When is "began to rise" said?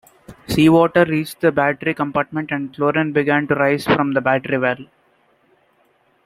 3.13-3.85